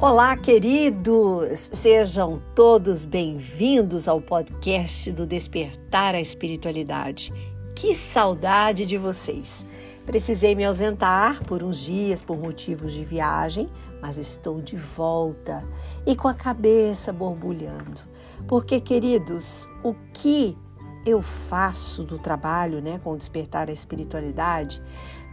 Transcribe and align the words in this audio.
Olá, 0.00 0.36
queridos! 0.36 1.70
Sejam 1.72 2.40
todos 2.54 3.04
bem-vindos 3.04 4.06
ao 4.06 4.20
podcast 4.20 5.10
do 5.10 5.26
Despertar 5.26 6.14
a 6.14 6.20
Espiritualidade. 6.20 7.32
Que 7.74 7.96
saudade 7.96 8.86
de 8.86 8.96
vocês! 8.96 9.66
Precisei 10.06 10.54
me 10.54 10.64
ausentar 10.64 11.42
por 11.42 11.64
uns 11.64 11.78
dias 11.78 12.22
por 12.22 12.38
motivos 12.38 12.92
de 12.92 13.04
viagem, 13.04 13.68
mas 14.00 14.18
estou 14.18 14.62
de 14.62 14.76
volta 14.76 15.66
e 16.06 16.14
com 16.14 16.28
a 16.28 16.34
cabeça 16.34 17.12
borbulhando. 17.12 18.02
Porque, 18.46 18.80
queridos, 18.80 19.68
o 19.82 19.96
que 20.14 20.56
eu 21.04 21.20
faço 21.20 22.04
do 22.04 22.20
trabalho, 22.20 22.80
né, 22.80 23.00
com 23.02 23.16
despertar 23.16 23.68
a 23.68 23.72
espiritualidade, 23.72 24.80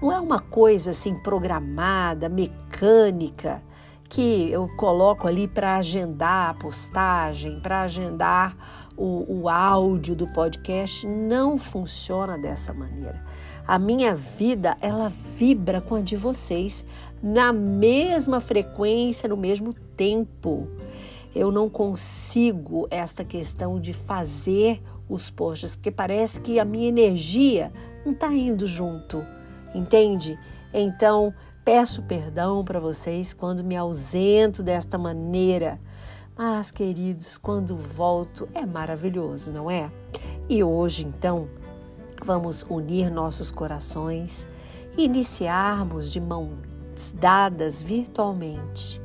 não 0.02 0.11
é 0.11 0.20
uma 0.20 0.39
coisa 0.39 0.89
assim 0.89 1.13
programada, 1.21 2.27
mecânica 2.27 3.61
que 4.09 4.50
eu 4.52 4.68
coloco 4.77 5.27
ali 5.27 5.48
para 5.48 5.77
agendar 5.77 6.50
a 6.50 6.54
postagem, 6.54 7.59
para 7.59 7.82
agendar 7.82 8.55
o, 8.95 9.41
o 9.41 9.50
áudio 9.50 10.16
do 10.16 10.28
podcast, 10.28 11.08
não 11.08 11.58
funciona 11.58 12.38
dessa 12.38 12.73
maneira. 12.73 13.23
A 13.68 13.80
minha 13.80 14.16
vida, 14.16 14.78
ela 14.80 15.09
vibra 15.09 15.81
com 15.81 15.95
a 15.95 16.02
de 16.02 16.16
vocês 16.16 16.86
na 17.22 17.52
mesma 17.52 18.40
frequência, 18.40 19.28
no 19.28 19.36
mesmo 19.36 19.73
tempo. 19.73 20.67
Eu 21.34 21.52
não 21.52 21.70
consigo 21.70 22.88
esta 22.92 23.23
questão 23.23 23.80
de 23.80 23.92
fazer 23.92 24.81
os 25.09 25.30
posts, 25.30 25.76
porque 25.76 25.92
parece 25.92 26.40
que 26.40 26.59
a 26.59 26.66
minha 26.66 26.88
energia 26.88 27.73
não 28.06 28.14
está 28.14 28.31
indo 28.31 28.67
junto, 28.67 29.26
entende? 29.73 30.38
Então, 30.72 31.34
Peço 31.65 32.03
perdão 32.03 32.63
para 32.63 32.79
vocês 32.79 33.33
quando 33.33 33.63
me 33.63 33.75
ausento 33.75 34.61
desta 34.61 34.99
maneira. 34.99 35.80
Mas, 36.38 36.69
queridos, 36.69 37.39
quando 37.39 37.75
volto 37.75 38.47
é 38.53 38.63
maravilhoso, 38.67 39.52
não 39.52 39.72
é? 39.72 39.91
E 40.47 40.63
hoje, 40.63 41.03
então, 41.03 41.49
vamos 42.23 42.63
unir 42.69 43.09
nossos 43.09 43.52
corações 43.52 44.47
e 44.95 45.05
iniciarmos 45.05 46.11
de 46.11 46.22
mãos 46.22 46.52
dadas 47.16 47.81
virtualmente 47.81 49.02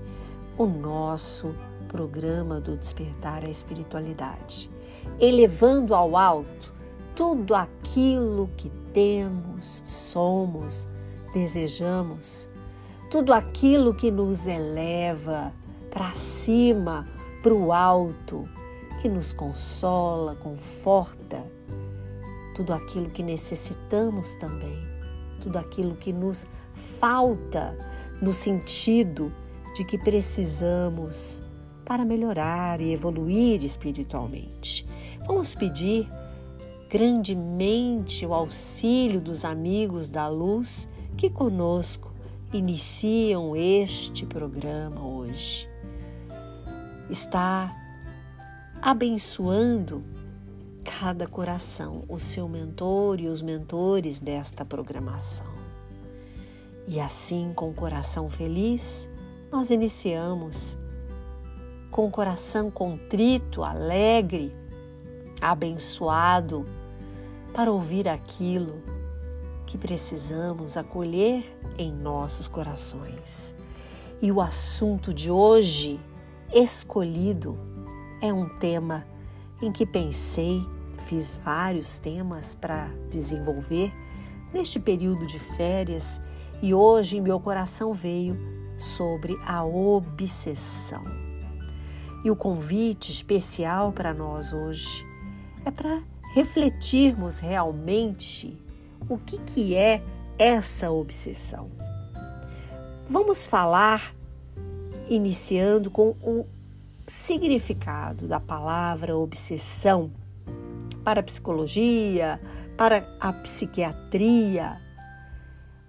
o 0.59 0.67
nosso 0.67 1.55
programa 1.89 2.61
do 2.61 2.77
Despertar 2.77 3.43
a 3.43 3.49
Espiritualidade, 3.49 4.71
elevando 5.19 5.95
ao 5.95 6.15
alto 6.15 6.75
tudo 7.17 7.55
aquilo 7.55 8.51
que 8.55 8.69
temos, 8.93 9.83
somos, 9.87 10.89
desejamos, 11.33 12.49
tudo 13.11 13.33
aquilo 13.33 13.95
que 13.95 14.11
nos 14.11 14.47
eleva 14.47 15.53
para 15.91 16.11
cima, 16.11 17.09
para 17.43 17.55
o 17.55 17.73
alto, 17.73 18.49
que 19.01 19.09
nos 19.09 19.33
consola, 19.33 20.37
conforta, 20.37 21.45
tudo 22.55 22.75
aquilo 22.75 23.11
que 23.11 23.23
necessitamos 23.23 24.37
também, 24.37 24.79
tudo 25.41 25.59
aquilo 25.59 25.97
que 25.97 26.13
nos 26.13 26.47
falta 26.75 27.77
no 28.21 28.33
sentido 28.33 29.33
de 29.75 29.85
que 29.85 29.99
precisamos 29.99 31.43
para 31.85 32.05
melhorar 32.05 32.81
e 32.81 32.93
evoluir 32.93 33.65
espiritualmente. 33.65 34.87
Vamos 35.27 35.55
pedir 35.55 36.09
grandemente 36.91 38.27
o 38.27 38.35
auxílio 38.35 39.21
dos 39.21 39.45
amigos 39.45 40.11
da 40.11 40.29
luz 40.29 40.89
que 41.21 41.29
conosco 41.29 42.11
iniciam 42.51 43.55
este 43.55 44.25
programa 44.25 45.07
hoje. 45.07 45.69
Está 47.11 47.71
abençoando 48.81 50.03
cada 50.83 51.27
coração, 51.27 52.05
o 52.09 52.19
seu 52.19 52.49
mentor 52.49 53.21
e 53.21 53.29
os 53.29 53.43
mentores 53.43 54.19
desta 54.19 54.65
programação. 54.65 55.45
E 56.89 56.99
assim, 56.99 57.53
com 57.55 57.69
o 57.69 57.75
coração 57.75 58.31
feliz, 58.31 59.07
nós 59.53 59.69
iniciamos 59.69 60.79
com 61.91 62.07
o 62.07 62.11
coração 62.11 62.71
contrito, 62.71 63.63
alegre, 63.63 64.57
abençoado, 65.39 66.65
para 67.53 67.71
ouvir 67.71 68.09
aquilo 68.09 69.00
que 69.71 69.79
precisamos 69.79 70.77
acolher 70.77 71.45
em 71.79 71.93
nossos 71.93 72.49
corações. 72.49 73.55
E 74.21 74.33
o 74.33 74.41
assunto 74.41 75.15
de 75.15 75.31
hoje, 75.31 76.01
escolhido, 76.53 77.57
é 78.21 78.33
um 78.33 78.49
tema 78.59 79.07
em 79.63 79.71
que 79.71 79.87
pensei, 79.87 80.61
fiz 81.07 81.37
vários 81.37 82.01
temas 82.01 82.53
para 82.57 82.89
desenvolver 83.09 83.93
neste 84.53 84.81
período 84.81 85.25
de 85.25 85.39
férias 85.39 86.21
e 86.61 86.75
hoje 86.75 87.21
meu 87.21 87.39
coração 87.39 87.95
veio 87.95 88.37
sobre 88.77 89.39
a 89.47 89.65
obsessão. 89.65 91.05
E 92.25 92.31
o 92.31 92.35
convite 92.35 93.13
especial 93.13 93.93
para 93.93 94.13
nós 94.13 94.53
hoje 94.53 95.07
é 95.65 95.71
para 95.71 96.03
refletirmos 96.35 97.39
realmente 97.39 98.61
o 99.09 99.19
que, 99.19 99.39
que 99.39 99.75
é 99.75 100.03
essa 100.39 100.91
obsessão. 100.91 101.71
Vamos 103.09 103.47
falar 103.47 104.15
iniciando 105.09 105.91
com 105.91 106.11
o 106.23 106.47
significado 107.07 108.29
da 108.29 108.39
palavra 108.39 109.17
obsessão 109.17 110.13
para 111.05 111.21
a 111.21 111.23
psicologia, 111.23 112.39
para 112.77 113.05
a 113.21 113.33
psiquiatria. 113.33 114.81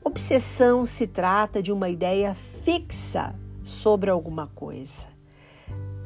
Obsessão 0.04 0.86
se 0.86 1.06
trata 1.06 1.62
de 1.62 1.72
uma 1.72 1.90
ideia 1.90 2.34
fixa 2.34 3.36
sobre 3.64 4.10
alguma 4.10 4.48
coisa. 4.48 5.08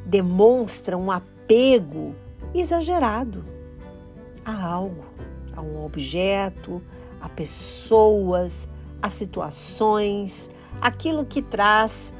Demonstra 0.05 0.97
um 0.97 1.09
apego 1.09 2.13
exagerado 2.53 3.45
a 4.43 4.63
algo 4.63 5.05
a 5.55 5.61
um 5.61 5.83
objeto, 5.83 6.81
a 7.21 7.29
pessoas, 7.29 8.67
a 9.01 9.09
situações, 9.09 10.49
aquilo 10.81 11.25
que 11.25 11.41
traz 11.41 12.13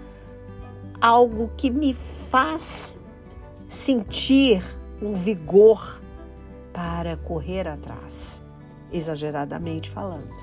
algo 1.01 1.51
que 1.57 1.69
me 1.69 1.94
faz 1.94 2.97
sentir 3.68 4.63
um 5.01 5.13
vigor 5.13 6.01
para 6.73 7.18
correr 7.18 7.68
atrás, 7.68 8.41
exageradamente 8.91 9.90
falando. 9.90 10.34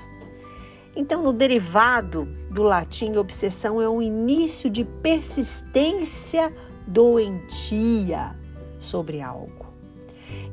Então, 0.95 1.23
no 1.23 1.33
derivado 1.33 2.25
do 2.51 2.61
latim, 2.61 3.15
obsessão 3.15 3.81
é 3.81 3.89
um 3.89 4.01
início 4.01 4.69
de 4.69 4.83
persistência 4.83 6.51
doentia 6.85 8.35
sobre 8.79 9.21
algo. 9.21 9.62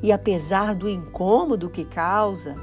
E 0.01 0.11
apesar 0.11 0.75
do 0.75 0.89
incômodo 0.89 1.69
que 1.69 1.85
causa, 1.85 2.55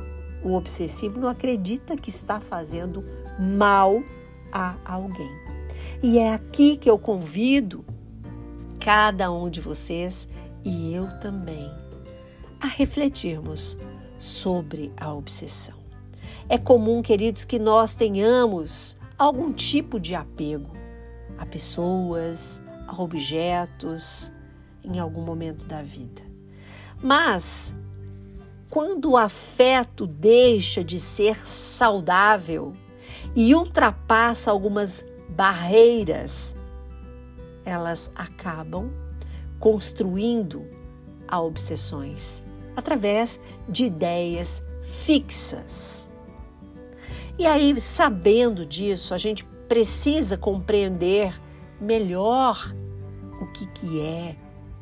o 0.42 0.54
obsessivo 0.54 1.18
não 1.18 1.28
acredita 1.28 1.96
que 1.96 2.10
está 2.10 2.40
fazendo 2.40 3.04
mal 3.38 4.02
a 4.52 4.76
alguém. 4.84 5.30
E 6.02 6.18
é 6.18 6.32
aqui 6.32 6.76
que 6.76 6.88
eu 6.88 6.98
convido 6.98 7.84
cada 8.80 9.30
um 9.32 9.50
de 9.50 9.60
vocês 9.60 10.28
e 10.64 10.94
eu 10.94 11.06
também 11.20 11.70
a 12.60 12.66
refletirmos 12.66 13.76
sobre 14.18 14.92
a 14.96 15.12
obsessão. 15.12 15.76
É 16.48 16.58
comum, 16.58 17.02
queridos, 17.02 17.44
que 17.44 17.58
nós 17.58 17.94
tenhamos 17.94 18.98
algum 19.18 19.52
tipo 19.52 20.00
de 20.00 20.14
apego 20.14 20.70
a 21.36 21.46
pessoas, 21.46 22.60
a 22.86 23.00
objetos 23.00 24.32
em 24.82 24.98
algum 24.98 25.22
momento 25.22 25.66
da 25.66 25.82
vida. 25.82 26.27
Mas 27.02 27.72
quando 28.70 29.10
o 29.12 29.16
afeto 29.16 30.06
deixa 30.06 30.84
de 30.84 31.00
ser 31.00 31.46
saudável 31.46 32.74
e 33.34 33.54
ultrapassa 33.54 34.50
algumas 34.50 35.04
barreiras, 35.30 36.54
elas 37.64 38.10
acabam 38.14 38.90
construindo 39.58 40.64
a 41.26 41.40
obsessões 41.40 42.42
através 42.76 43.40
de 43.68 43.84
ideias 43.84 44.62
fixas. 45.04 46.08
E 47.38 47.46
aí, 47.46 47.80
sabendo 47.80 48.66
disso, 48.66 49.14
a 49.14 49.18
gente 49.18 49.44
precisa 49.68 50.36
compreender 50.36 51.40
melhor 51.80 52.72
o 53.40 53.46
que, 53.52 53.66
que 53.66 54.00
é 54.00 54.36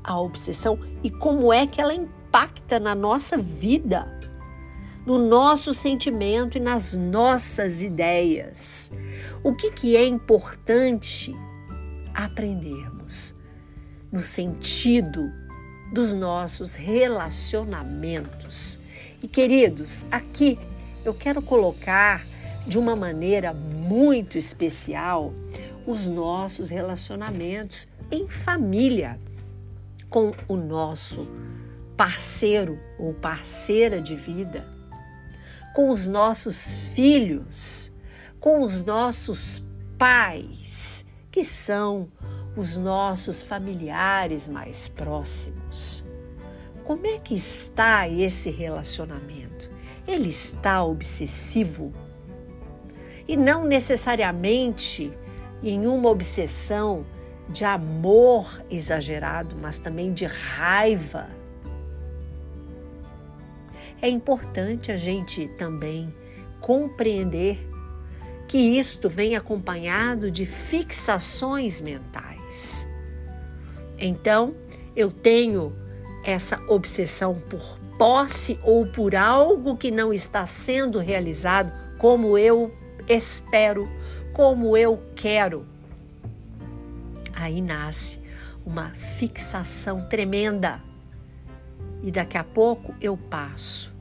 a 0.07 0.21
obsessão 0.21 0.79
e 1.03 1.11
como 1.11 1.53
é 1.53 1.67
que 1.67 1.81
ela 1.81 1.93
impacta 1.93 2.79
na 2.79 2.95
nossa 2.95 3.37
vida, 3.37 4.07
no 5.05 5.19
nosso 5.19 5.75
sentimento 5.75 6.57
e 6.57 6.61
nas 6.61 6.95
nossas 6.95 7.83
ideias. 7.83 8.91
O 9.43 9.55
que, 9.55 9.73
que 9.73 9.97
é 9.97 10.07
importante 10.07 11.35
aprendermos 12.15 13.35
no 14.11 14.23
sentido 14.23 15.31
dos 15.93 16.15
nossos 16.15 16.75
relacionamentos. 16.75 18.81
E 19.23 19.29
queridos, 19.29 20.05
aqui 20.11 20.59
eu 21.05 21.15
quero 21.15 21.43
colocar 21.43 22.25
de 22.67 22.79
uma 22.79 22.97
maneira 22.97 23.53
muito 23.53 24.37
especial 24.37 25.33
os 25.87 26.09
nossos 26.09 26.69
relacionamentos 26.69 27.87
em 28.11 28.27
família 28.27 29.21
com 30.09 30.33
o 30.49 30.57
nosso 30.57 31.29
parceiro 31.97 32.79
ou 32.99 33.15
parceira 33.15 34.01
de 34.01 34.15
vida, 34.15 34.67
com 35.75 35.91
os 35.91 36.07
nossos 36.07 36.73
filhos, 36.95 37.93
com 38.41 38.63
os 38.63 38.85
nossos 38.85 39.63
pais, 39.99 41.05
que 41.31 41.45
são 41.45 42.09
os 42.57 42.77
nossos 42.77 43.43
familiares 43.43 44.49
mais 44.49 44.89
próximos. 44.89 46.05
Como 46.85 47.07
é 47.07 47.19
que 47.19 47.35
está 47.35 48.09
esse 48.09 48.51
relacionamento? 48.51 49.69
Ele 50.07 50.29
está 50.29 50.85
obsessivo? 50.85 51.93
E 53.27 53.37
não 53.37 53.65
necessariamente 53.65 55.13
em 55.63 55.87
uma 55.87 56.09
obsessão 56.09 57.05
de 57.49 57.65
amor 57.65 58.63
exagerado, 58.71 59.57
mas 59.61 59.79
também 59.79 60.13
de 60.13 60.27
raiva. 60.27 61.29
É 64.01 64.09
importante 64.09 64.93
a 64.93 64.97
gente 64.97 65.49
também 65.57 66.13
compreender 66.61 67.59
que 68.49 68.59
isto 68.59 69.09
vem 69.09 69.37
acompanhado 69.37 70.31
de 70.31 70.47
fixações 70.47 71.81
mentais. 71.81 72.87
Então, 73.99 74.55
eu 74.95 75.11
tenho 75.11 75.73
essa 76.25 76.61
obsessão 76.69 77.41
por 77.49 77.79
posse 77.97 78.59
ou 78.63 78.87
por 78.87 79.15
algo 79.15 79.77
que 79.77 79.91
não 79.91 80.13
está 80.13 80.45
sendo 80.47 80.99
realizado 80.99 81.73
como 81.99 82.37
eu 82.37 82.75
espero, 83.09 83.89
como 84.33 84.77
eu 84.77 85.01
quero. 85.15 85.67
Aí 87.37 87.61
nasce 87.61 88.19
uma 88.65 88.91
fixação 89.19 90.09
tremenda. 90.09 90.81
E 92.03 92.11
daqui 92.11 92.39
a 92.39 92.43
pouco 92.43 92.95
eu 93.01 93.17
passo. 93.17 93.95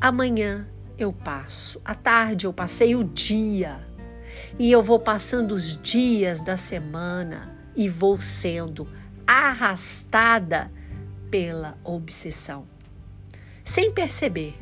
Amanhã 0.00 0.66
eu 0.98 1.12
passo, 1.12 1.80
à 1.84 1.94
tarde 1.94 2.46
eu 2.46 2.52
passei 2.52 2.96
o 2.96 3.04
dia. 3.04 3.86
E 4.58 4.72
eu 4.72 4.82
vou 4.82 4.98
passando 4.98 5.52
os 5.52 5.80
dias 5.82 6.40
da 6.40 6.56
semana 6.56 7.54
e 7.76 7.88
vou 7.88 8.18
sendo 8.18 8.88
arrastada 9.26 10.70
pela 11.30 11.76
obsessão, 11.84 12.66
sem 13.64 13.90
perceber, 13.90 14.54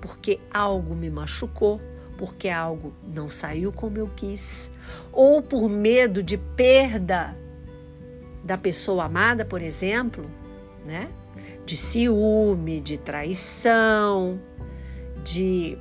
porque 0.00 0.40
algo 0.52 0.94
me 0.94 1.10
machucou, 1.10 1.80
porque 2.20 2.50
algo 2.50 2.92
não 3.02 3.30
saiu 3.30 3.72
como 3.72 3.96
eu 3.96 4.06
quis, 4.14 4.70
ou 5.10 5.40
por 5.40 5.70
medo 5.70 6.22
de 6.22 6.36
perda 6.36 7.34
da 8.44 8.58
pessoa 8.58 9.06
amada, 9.06 9.42
por 9.42 9.62
exemplo, 9.62 10.30
né? 10.84 11.08
De 11.64 11.78
ciúme, 11.78 12.78
de 12.82 12.98
traição, 12.98 14.38
de 15.24 15.78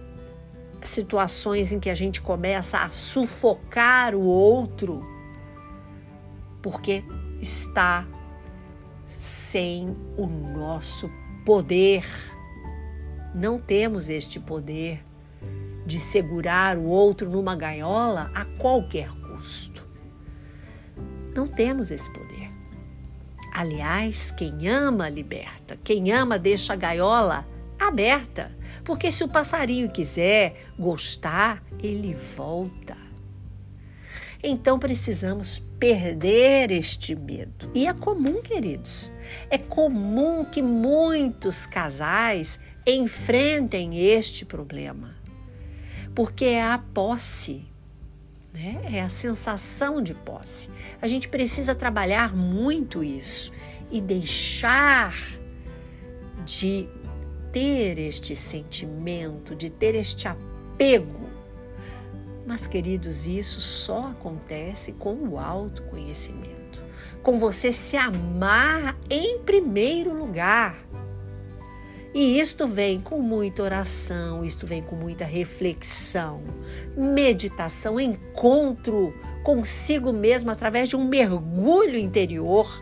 situações 0.81 1.74
em 1.74 1.80
que 1.80 1.89
a 1.89 1.95
gente 1.95 2.21
começa 2.21 2.77
a 2.77 2.88
sufocar 2.88 4.15
o 4.15 4.21
outro 4.21 5.01
porque 6.62 7.03
está 7.42 8.07
sem 9.19 9.94
o 10.15 10.25
nosso 10.25 11.12
poder. 11.45 12.06
Não 13.35 13.59
temos 13.59 14.07
este 14.07 14.39
poder 14.39 15.08
de 15.89 16.00
segurar 16.00 16.77
o 16.77 16.83
outro 16.83 17.27
numa 17.27 17.56
gaiola 17.56 18.30
a 18.36 18.45
qualquer 18.45 19.09
custo. 19.21 19.83
Não 21.33 21.47
temos 21.47 21.89
esse 21.89 22.13
poder. 22.13 22.51
Aliás, 23.51 24.30
quem 24.30 24.69
ama 24.69 25.09
liberta, 25.09 25.80
quem 25.83 26.12
ama 26.12 26.38
deixa 26.38 26.74
a 26.74 26.75
gaiola 26.75 27.44
aberta, 27.80 28.56
porque 28.86 29.12
se 29.12 29.24
o 29.24 29.27
passarinho 29.27 29.89
quiser 29.89 30.56
gostar, 30.77 31.63
ele 31.81 32.15
volta. 32.38 32.95
Então 34.44 34.77
precisamos 34.77 35.57
perder 35.80 36.69
este 36.69 37.15
medo. 37.15 37.71
E 37.74 37.88
é 37.88 37.94
comum, 37.94 38.44
queridos, 38.44 39.12
é 39.50 39.57
comum 39.57 40.45
que 40.45 40.62
muitos 40.62 41.65
casais 41.65 42.59
enfrentem 42.85 44.00
este 44.00 44.45
problema, 44.45 45.19
porque 46.19 46.44
é 46.44 46.62
a 46.62 46.77
posse, 46.77 47.66
né? 48.54 48.81
é 48.92 49.00
a 49.00 49.07
sensação 49.07 50.01
de 50.01 50.13
posse. 50.13 50.69
A 51.01 51.07
gente 51.07 51.30
precisa 51.30 51.74
trabalhar 51.74 52.36
muito 52.36 53.01
isso 53.01 53.54
e 53.89 54.01
deixar 54.01 55.16
de 56.44 56.89
ter 57.54 57.98
este 57.98 58.36
sentimento, 58.36 59.56
de 59.56 59.69
ter 59.69 59.95
este 59.95 60.27
apego. 60.27 61.30
Mas, 62.45 62.68
queridos, 62.68 63.25
isso 63.25 63.62
só 63.62 64.07
acontece 64.07 64.92
com 64.92 65.13
o 65.13 65.39
autoconhecimento, 65.39 66.83
com 67.24 67.39
você 67.39 67.71
se 67.71 67.95
amar 67.95 68.94
em 69.10 69.39
primeiro 69.39 70.13
lugar. 70.13 70.88
E 72.13 72.39
isto 72.39 72.67
vem 72.67 73.00
com 73.00 73.21
muita 73.21 73.61
oração, 73.61 74.44
isto 74.44 74.65
vem 74.65 74.81
com 74.81 74.95
muita 74.95 75.25
reflexão, 75.25 76.41
meditação, 76.97 78.00
encontro 78.00 79.13
consigo 79.44 80.11
mesmo 80.11 80.50
através 80.50 80.89
de 80.89 80.95
um 80.95 81.07
mergulho 81.07 81.97
interior 81.97 82.81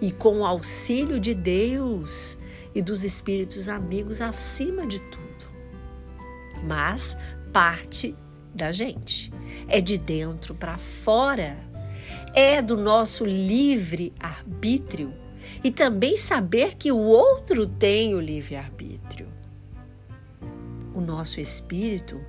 e 0.00 0.12
com 0.12 0.38
o 0.38 0.46
auxílio 0.46 1.18
de 1.18 1.34
Deus 1.34 2.38
e 2.72 2.80
dos 2.80 3.02
espíritos 3.02 3.68
amigos 3.68 4.20
acima 4.20 4.86
de 4.86 5.00
tudo. 5.00 5.50
Mas 6.62 7.16
parte 7.52 8.16
da 8.54 8.70
gente, 8.70 9.32
é 9.66 9.80
de 9.80 9.98
dentro 9.98 10.54
para 10.54 10.78
fora, 10.78 11.58
é 12.32 12.62
do 12.62 12.76
nosso 12.76 13.24
livre 13.24 14.12
arbítrio 14.20 15.12
e 15.62 15.70
também 15.70 16.16
saber 16.16 16.76
que 16.76 16.90
o 16.90 16.98
outro 16.98 17.66
tem 17.66 18.14
o 18.14 18.20
livre 18.20 18.56
arbítrio. 18.56 19.28
O 20.94 21.00
nosso 21.00 21.40
espírito 21.40 22.20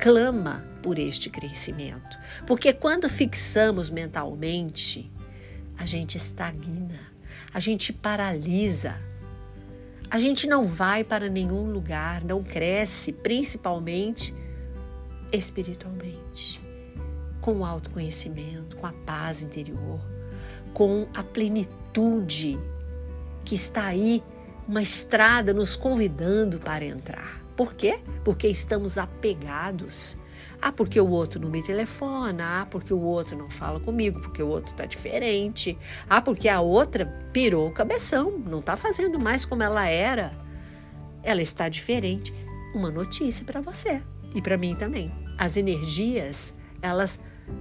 clama 0.00 0.64
por 0.82 0.98
este 0.98 1.30
crescimento, 1.30 2.18
porque 2.46 2.72
quando 2.72 3.08
fixamos 3.08 3.88
mentalmente, 3.88 5.10
a 5.78 5.86
gente 5.86 6.16
estagna, 6.16 7.00
a 7.54 7.60
gente 7.60 7.92
paralisa, 7.92 8.96
a 10.10 10.18
gente 10.18 10.46
não 10.46 10.66
vai 10.66 11.04
para 11.04 11.28
nenhum 11.28 11.70
lugar, 11.70 12.24
não 12.24 12.42
cresce, 12.42 13.12
principalmente 13.12 14.32
espiritualmente, 15.32 16.60
com 17.40 17.58
o 17.58 17.64
autoconhecimento, 17.64 18.76
com 18.76 18.86
a 18.86 18.92
paz 18.92 19.42
interior, 19.42 20.00
com 20.72 21.06
a 21.14 21.22
plenitude 21.22 22.58
que 23.44 23.54
está 23.54 23.84
aí, 23.86 24.22
uma 24.66 24.82
estrada 24.82 25.52
nos 25.52 25.76
convidando 25.76 26.58
para 26.58 26.84
entrar. 26.84 27.40
Por 27.56 27.74
quê? 27.74 28.00
Porque 28.24 28.48
estamos 28.48 28.96
apegados 28.96 30.16
ah, 30.62 30.70
porque 30.70 31.00
o 31.00 31.10
outro 31.10 31.40
não 31.40 31.50
me 31.50 31.60
telefona. 31.60 32.60
Ah, 32.60 32.66
porque 32.66 32.94
o 32.94 33.00
outro 33.00 33.36
não 33.36 33.50
fala 33.50 33.80
comigo. 33.80 34.20
Porque 34.20 34.40
o 34.40 34.46
outro 34.46 34.72
tá 34.76 34.86
diferente. 34.86 35.76
Ah, 36.08 36.22
porque 36.22 36.48
a 36.48 36.60
outra 36.60 37.04
pirou 37.32 37.66
o 37.66 37.72
cabeção. 37.72 38.38
Não 38.38 38.62
tá 38.62 38.76
fazendo 38.76 39.18
mais 39.18 39.44
como 39.44 39.64
ela 39.64 39.88
era. 39.88 40.32
Ela 41.24 41.42
está 41.42 41.68
diferente. 41.68 42.32
Uma 42.76 42.92
notícia 42.92 43.44
para 43.44 43.60
você 43.60 44.00
e 44.36 44.40
para 44.40 44.56
mim 44.56 44.76
também. 44.76 45.12
As 45.36 45.56
energias, 45.56 46.52
elas 46.80 47.18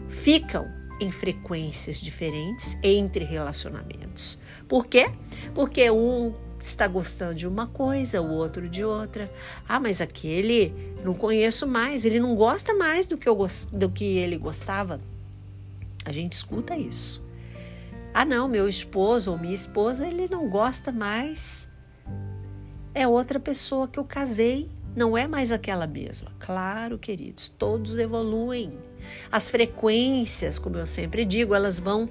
ficam 0.08 0.68
em 1.02 1.12
frequências 1.12 2.00
diferentes 2.00 2.78
entre 2.84 3.26
relacionamentos. 3.26 4.38
Por 4.68 4.86
quê? 4.86 5.12
Porque 5.54 5.90
um 5.90 6.34
está 6.62 6.88
gostando 6.88 7.34
de 7.34 7.48
uma 7.48 7.66
coisa, 7.66 8.22
o 8.22 8.32
outro 8.32 8.70
de 8.70 8.86
outra. 8.86 9.30
Ah, 9.68 9.80
mas 9.80 10.00
aquele 10.00 10.72
não 11.04 11.16
conheço 11.16 11.66
mais, 11.66 12.06
ele 12.06 12.20
não 12.20 12.36
gosta 12.36 12.74
mais 12.76 13.08
do 13.08 13.18
que, 13.18 13.28
eu, 13.28 13.36
do 13.74 13.90
que 13.90 14.06
ele 14.20 14.38
gostava. 14.38 15.02
A 16.06 16.12
gente 16.12 16.34
escuta 16.34 16.78
isso. 16.78 17.26
Ah, 18.14 18.24
não, 18.24 18.48
meu 18.48 18.70
esposo 18.70 19.32
ou 19.32 19.38
minha 19.40 19.56
esposa, 19.56 20.08
ele 20.08 20.28
não 20.30 20.50
gosta 20.50 20.92
mais. 20.92 21.68
É 22.94 23.08
outra 23.08 23.40
pessoa 23.40 23.88
que 23.88 23.98
eu 23.98 24.04
casei 24.04 24.70
não 24.96 25.18
é 25.18 25.28
mais 25.28 25.52
aquela 25.52 25.88
mesma. 25.88 26.32
Claro, 26.38 27.00
queridos, 27.00 27.50
todos 27.50 27.98
evoluem. 27.98 28.78
As 29.32 29.50
frequências, 29.50 30.60
como 30.60 30.78
eu 30.78 30.86
sempre 30.86 31.26
digo, 31.26 31.54
elas 31.56 31.80
vão 31.80 32.10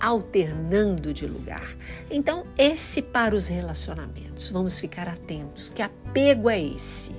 alternando 0.00 1.14
de 1.14 1.26
lugar. 1.26 1.74
Então, 2.10 2.44
esse 2.58 3.00
para 3.00 3.34
os 3.34 3.48
relacionamentos. 3.48 4.50
Vamos 4.50 4.78
ficar 4.78 5.08
atentos. 5.08 5.70
Que 5.70 5.82
apego 5.82 6.50
é 6.50 6.62
esse? 6.62 7.14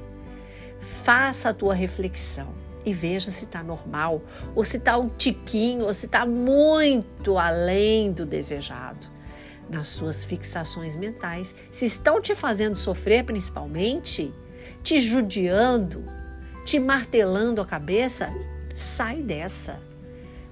Faça 0.80 1.50
a 1.50 1.54
tua 1.54 1.74
reflexão 1.74 2.54
e 2.86 2.94
veja 2.94 3.32
se 3.32 3.46
está 3.46 3.64
normal, 3.64 4.22
ou 4.54 4.64
se 4.64 4.78
está 4.78 4.98
um 4.98 5.10
tiquinho, 5.10 5.86
ou 5.86 5.94
se 5.94 6.06
está 6.06 6.26
muito 6.26 7.38
além 7.38 8.12
do 8.12 8.26
desejado. 8.26 9.08
Nas 9.68 9.88
suas 9.88 10.24
fixações 10.24 10.96
mentais, 10.96 11.56
se 11.72 11.86
estão 11.86 12.22
te 12.22 12.36
fazendo 12.36 12.76
sofrer, 12.76 13.24
principalmente, 13.24 14.32
te 14.84 15.00
judiando, 15.00 16.06
te 16.64 16.80
martelando 16.80 17.60
a 17.60 17.66
cabeça, 17.66 18.32
sai 18.76 19.24
dessa. 19.24 19.80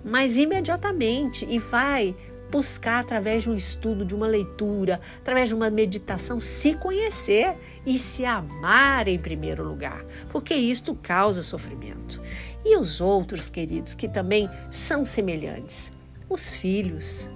Mas 0.04 0.36
imediatamente 0.36 1.46
e 1.46 1.60
vai 1.60 2.16
buscar 2.50 3.00
através 3.00 3.44
de 3.44 3.50
um 3.50 3.56
estudo, 3.56 4.06
de 4.06 4.14
uma 4.14 4.28
leitura, 4.28 5.02
através 5.18 5.50
de 5.50 5.56
uma 5.56 5.72
meditação, 5.72 6.40
se 6.40 6.76
conhecer 6.76 7.56
e 7.84 7.98
se 7.98 8.26
amar 8.26 9.08
em 9.08 9.18
primeiro 9.18 9.64
lugar, 9.64 10.06
porque 10.30 10.54
isto 10.54 10.94
causa 10.94 11.42
sofrimento. 11.42 12.22
E 12.64 12.78
os 12.78 13.02
outros, 13.02 13.50
queridos, 13.50 13.96
que 13.96 14.08
também 14.08 14.48
são 14.70 15.04
semelhantes, 15.04 15.92
os 16.30 16.56
filhos, 16.56 17.28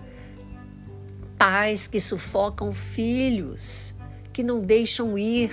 pais 1.36 1.88
que 1.88 2.00
sufocam 2.00 2.72
filhos, 2.72 3.96
que 4.32 4.44
não 4.44 4.60
deixam 4.60 5.18
ir, 5.18 5.52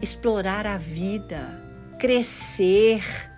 explorar 0.00 0.66
a 0.66 0.78
vida, 0.78 1.62
crescer 1.98 3.29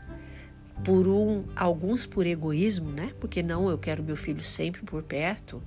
por 0.85 1.07
um, 1.07 1.45
alguns 1.55 2.07
por 2.07 2.27
egoísmo, 2.27 2.91
né? 2.91 3.13
Porque 3.21 3.43
não, 3.43 3.69
eu 3.69 3.79
quero 3.79 4.03
meu 4.03 4.17
filho 4.17 4.43
sempre 4.43 4.83
por 4.83 5.03
perto. 5.03 5.63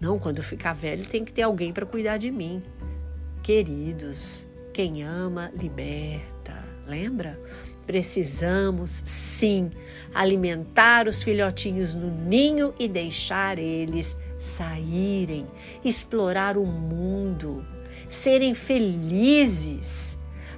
Não, 0.00 0.18
quando 0.18 0.38
eu 0.38 0.44
ficar 0.44 0.72
velho 0.72 1.06
tem 1.06 1.24
que 1.24 1.32
ter 1.32 1.42
alguém 1.42 1.72
para 1.72 1.86
cuidar 1.86 2.18
de 2.18 2.30
mim. 2.30 2.62
Queridos, 3.42 4.46
quem 4.72 5.02
ama 5.02 5.50
liberta. 5.54 6.62
Lembra? 6.86 7.40
Precisamos 7.86 9.02
sim 9.04 9.70
alimentar 10.14 11.08
os 11.08 11.22
filhotinhos 11.22 11.94
no 11.94 12.10
ninho 12.10 12.74
e 12.78 12.86
deixar 12.86 13.58
eles 13.58 14.16
saírem, 14.38 15.46
explorar 15.84 16.56
o 16.56 16.66
mundo, 16.66 17.64
serem 18.08 18.54
felizes 18.54 20.11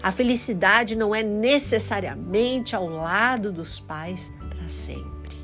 a 0.04 0.12
felicidade 0.12 0.94
não 0.94 1.14
é 1.14 1.22
necessariamente 1.22 2.76
ao 2.76 2.86
lado 2.86 3.50
dos 3.50 3.80
pais 3.80 4.30
para 4.50 4.68
sempre. 4.68 5.34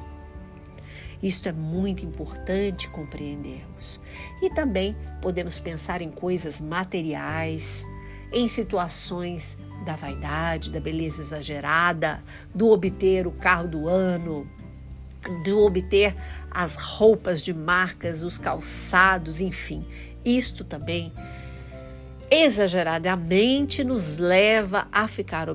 Isto 1.22 1.48
é 1.48 1.52
muito 1.52 2.04
importante 2.04 2.86
compreendermos. 2.88 3.98
E 4.42 4.50
também 4.50 4.94
podemos 5.22 5.58
pensar 5.58 6.02
em 6.02 6.10
coisas 6.10 6.60
materiais, 6.60 7.82
em 8.30 8.46
situações 8.48 9.56
da 9.86 9.96
vaidade, 9.96 10.70
da 10.70 10.78
beleza 10.78 11.22
exagerada, 11.22 12.22
do 12.54 12.68
obter 12.68 13.26
o 13.26 13.32
carro 13.32 13.66
do 13.66 13.88
ano, 13.88 14.46
do 15.42 15.58
obter 15.64 16.14
as 16.50 16.74
roupas 16.74 17.40
de 17.40 17.54
marcas, 17.54 18.22
os 18.22 18.36
calçados, 18.36 19.40
enfim. 19.40 19.86
Isto 20.22 20.64
também 20.64 21.14
exageradamente 22.30 23.82
nos 23.82 24.16
leva 24.16 24.86
a 24.92 25.08
ficar 25.08 25.48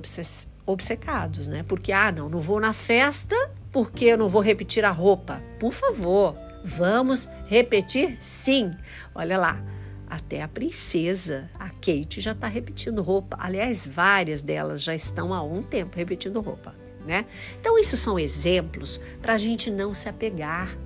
obcecados, 0.65 1.47
né? 1.47 1.63
Porque, 1.63 1.91
ah, 1.91 2.11
não, 2.11 2.27
não 2.27 2.41
vou 2.41 2.59
na 2.59 2.73
festa 2.73 3.35
porque 3.71 4.05
eu 4.05 4.17
não 4.17 4.29
vou 4.29 4.41
repetir 4.41 4.83
a 4.85 4.91
roupa. 4.91 5.41
Por 5.59 5.73
favor, 5.73 6.35
vamos 6.63 7.29
repetir 7.47 8.17
sim. 8.21 8.73
Olha 9.13 9.37
lá, 9.37 9.61
até 10.09 10.41
a 10.41 10.47
princesa, 10.47 11.49
a 11.59 11.69
Kate, 11.69 12.21
já 12.21 12.31
está 12.31 12.47
repetindo 12.47 13.01
roupa. 13.01 13.37
Aliás, 13.39 13.85
várias 13.85 14.41
delas 14.41 14.81
já 14.81 14.95
estão 14.95 15.33
há 15.33 15.43
um 15.43 15.61
tempo 15.61 15.97
repetindo 15.97 16.41
roupa, 16.41 16.73
né? 17.05 17.25
Então, 17.59 17.77
isso 17.77 17.97
são 17.97 18.17
exemplos 18.19 18.99
para 19.21 19.33
a 19.33 19.37
gente 19.37 19.69
não 19.71 19.93
se 19.93 20.07
apegar 20.07 20.77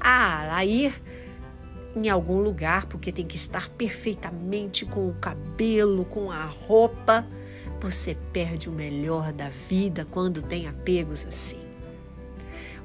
a, 0.00 0.56
a 0.56 0.64
ir 0.64 0.94
em 1.94 2.08
algum 2.08 2.40
lugar, 2.40 2.86
porque 2.86 3.12
tem 3.12 3.26
que 3.26 3.36
estar 3.36 3.68
perfeitamente 3.70 4.84
com 4.84 5.08
o 5.08 5.14
cabelo, 5.14 6.04
com 6.04 6.30
a 6.30 6.44
roupa. 6.44 7.26
Você 7.80 8.16
perde 8.32 8.68
o 8.68 8.72
melhor 8.72 9.32
da 9.32 9.48
vida 9.48 10.06
quando 10.10 10.42
tem 10.42 10.66
apegos 10.66 11.26
assim. 11.26 11.68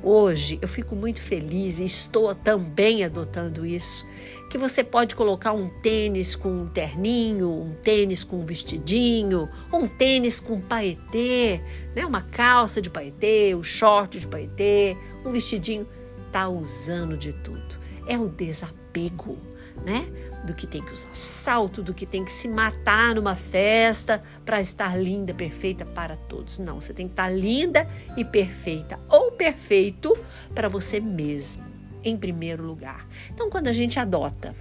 Hoje 0.05 0.59
eu 0.61 0.67
fico 0.67 0.97
muito 0.97 1.21
feliz 1.21 1.79
e 1.79 1.85
estou 1.85 2.35
também 2.35 3.05
adotando 3.05 3.65
isso, 3.65 4.05
que 4.49 4.57
você 4.57 4.83
pode 4.83 5.15
colocar 5.15 5.53
um 5.53 5.69
tênis 5.81 6.35
com 6.35 6.49
um 6.49 6.67
terninho, 6.67 7.49
um 7.49 7.73
tênis 7.81 8.21
com 8.21 8.41
um 8.41 8.45
vestidinho, 8.45 9.47
um 9.71 9.87
tênis 9.87 10.41
com 10.41 10.59
paetê, 10.59 11.61
né? 11.95 12.05
uma 12.05 12.21
calça 12.21 12.81
de 12.81 12.89
paetê, 12.89 13.55
um 13.55 13.63
short 13.63 14.19
de 14.19 14.27
paetê, 14.27 14.97
um 15.25 15.31
vestidinho, 15.31 15.87
tá 16.33 16.49
usando 16.49 17.17
de 17.17 17.31
tudo. 17.31 17.82
É 18.07 18.17
o 18.17 18.27
desapego 18.27 18.83
apego, 18.93 19.35
né? 19.83 20.07
Do 20.45 20.53
que 20.53 20.67
tem 20.67 20.83
que 20.83 20.93
usar 20.93 21.13
salto, 21.15 21.81
do 21.81 21.93
que 21.93 22.05
tem 22.05 22.23
que 22.23 22.31
se 22.31 22.47
matar 22.47 23.15
numa 23.15 23.33
festa 23.33 24.21
para 24.45 24.61
estar 24.61 24.95
linda, 24.95 25.33
perfeita 25.33 25.83
para 25.83 26.15
todos. 26.15 26.59
Não, 26.59 26.79
você 26.79 26.93
tem 26.93 27.07
que 27.07 27.13
estar 27.13 27.29
linda 27.29 27.89
e 28.15 28.23
perfeita 28.23 28.99
ou 29.09 29.31
perfeito 29.31 30.15
para 30.53 30.69
você 30.69 30.99
mesmo, 30.99 31.63
em 32.03 32.15
primeiro 32.15 32.63
lugar. 32.63 33.07
Então, 33.31 33.49
quando 33.49 33.67
a 33.67 33.73
gente 33.73 33.99
adota 33.99 34.55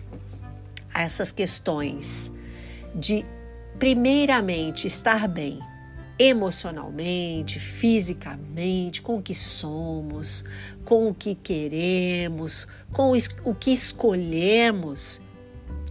essas 0.95 1.31
questões 1.31 2.31
de 2.95 3.25
primeiramente 3.79 4.87
estar 4.87 5.27
bem, 5.29 5.59
emocionalmente, 6.23 7.59
fisicamente, 7.59 9.03
com 9.03 9.19
o 9.19 9.23
que 9.23 9.35
somos, 9.35 10.45
com 10.85 11.09
o 11.09 11.15
que 11.15 11.35
queremos, 11.35 12.69
com 12.93 13.13
o 13.45 13.55
que 13.55 13.73
escolhemos, 13.73 15.21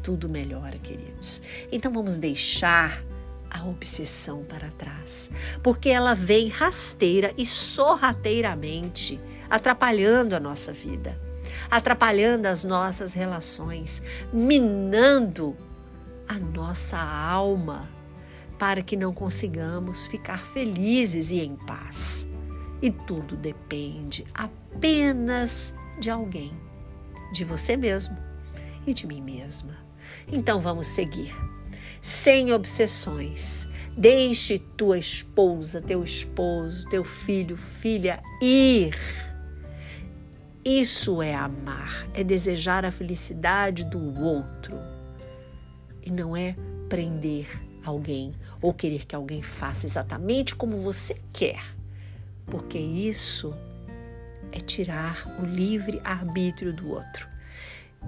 tudo 0.01 0.31
melhora, 0.31 0.77
queridos. 0.77 1.41
Então 1.71 1.91
vamos 1.91 2.17
deixar 2.17 3.03
a 3.49 3.65
obsessão 3.65 4.43
para 4.45 4.69
trás, 4.71 5.29
porque 5.61 5.89
ela 5.89 6.13
vem 6.13 6.47
rasteira 6.47 7.33
e 7.37 7.45
sorrateiramente 7.45 9.19
atrapalhando 9.49 10.33
a 10.33 10.39
nossa 10.39 10.71
vida, 10.71 11.19
atrapalhando 11.69 12.47
as 12.47 12.63
nossas 12.63 13.13
relações, 13.13 14.01
minando 14.31 15.57
a 16.25 16.39
nossa 16.39 16.97
alma 16.97 17.89
para 18.61 18.83
que 18.83 18.95
não 18.95 19.11
consigamos 19.11 20.05
ficar 20.05 20.45
felizes 20.45 21.31
e 21.31 21.39
em 21.39 21.55
paz. 21.55 22.27
E 22.79 22.91
tudo 22.91 23.35
depende 23.35 24.23
apenas 24.35 25.73
de 25.99 26.11
alguém, 26.11 26.53
de 27.33 27.43
você 27.43 27.75
mesmo 27.75 28.15
e 28.85 28.93
de 28.93 29.07
mim 29.07 29.19
mesma. 29.19 29.75
Então 30.31 30.61
vamos 30.61 30.85
seguir, 30.85 31.33
sem 32.03 32.53
obsessões. 32.53 33.67
Deixe 33.97 34.59
tua 34.59 34.99
esposa, 34.99 35.81
teu 35.81 36.03
esposo, 36.03 36.87
teu 36.87 37.03
filho, 37.03 37.57
filha 37.57 38.21
ir. 38.39 38.95
Isso 40.63 41.19
é 41.19 41.33
amar, 41.33 42.05
é 42.13 42.23
desejar 42.23 42.85
a 42.85 42.91
felicidade 42.91 43.85
do 43.85 44.21
outro 44.23 44.77
e 46.03 46.11
não 46.11 46.37
é 46.37 46.55
prender 46.87 47.47
alguém 47.83 48.33
ou 48.61 48.73
querer 48.73 49.05
que 49.05 49.15
alguém 49.15 49.41
faça 49.41 49.85
exatamente 49.85 50.55
como 50.55 50.77
você 50.77 51.19
quer, 51.33 51.63
porque 52.45 52.77
isso 52.77 53.53
é 54.51 54.59
tirar 54.59 55.25
o 55.41 55.45
livre 55.45 55.99
arbítrio 56.03 56.73
do 56.73 56.89
outro. 56.89 57.27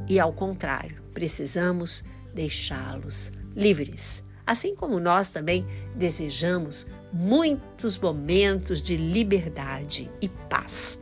E 0.08 0.20
ao 0.20 0.34
contrário, 0.34 1.02
precisamos 1.14 2.04
deixá-los 2.34 3.32
livres. 3.56 4.24
Assim 4.46 4.76
como 4.76 5.00
nós 5.00 5.30
também 5.30 5.66
desejamos 5.96 6.86
muitos 7.12 7.98
momentos 7.98 8.82
de 8.82 8.98
liberdade 8.98 10.10
e 10.22 10.28
paz 10.28 11.00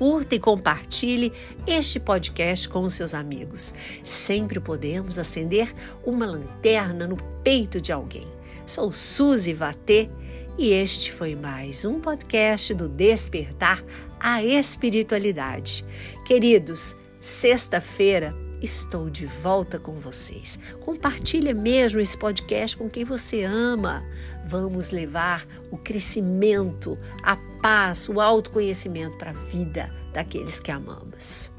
curta 0.00 0.34
e 0.34 0.40
compartilhe 0.40 1.30
este 1.66 2.00
podcast 2.00 2.66
com 2.70 2.80
os 2.80 2.94
seus 2.94 3.12
amigos. 3.12 3.74
Sempre 4.02 4.58
podemos 4.58 5.18
acender 5.18 5.74
uma 6.02 6.24
lanterna 6.24 7.06
no 7.06 7.18
peito 7.44 7.82
de 7.82 7.92
alguém. 7.92 8.26
Sou 8.64 8.90
Suzy 8.92 9.52
Vatê 9.52 10.08
e 10.56 10.70
este 10.70 11.12
foi 11.12 11.36
mais 11.36 11.84
um 11.84 12.00
podcast 12.00 12.72
do 12.72 12.88
Despertar 12.88 13.84
a 14.18 14.42
Espiritualidade. 14.42 15.84
Queridos, 16.24 16.96
sexta-feira 17.20 18.30
estou 18.62 19.10
de 19.10 19.26
volta 19.26 19.78
com 19.78 20.00
vocês. 20.00 20.58
Compartilha 20.80 21.52
mesmo 21.52 22.00
esse 22.00 22.16
podcast 22.16 22.74
com 22.74 22.88
quem 22.88 23.04
você 23.04 23.42
ama. 23.42 24.02
Vamos 24.50 24.90
levar 24.90 25.46
o 25.70 25.78
crescimento, 25.78 26.98
a 27.22 27.36
paz, 27.62 28.08
o 28.08 28.20
autoconhecimento 28.20 29.16
para 29.16 29.30
a 29.30 29.34
vida 29.34 29.94
daqueles 30.12 30.58
que 30.58 30.72
amamos. 30.72 31.52